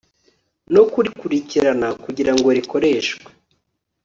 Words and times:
no 0.73 0.83
kurikurikirana 0.91 1.87
kugira 2.03 2.31
ngo 2.35 2.47
rikoreshwe 2.57 3.27